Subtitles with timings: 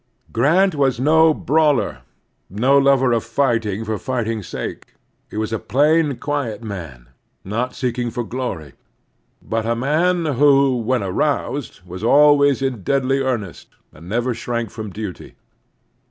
[0.33, 1.99] Grant was no brawler,
[2.49, 4.95] no lover of fighting for fighting's sake.
[5.29, 7.09] He was a plain, quiet man,
[7.45, 8.73] not seeking for glory;
[9.43, 14.71] but a man who, when aroused, was always in deadly earnest, and who never shrank
[14.71, 15.35] from duty.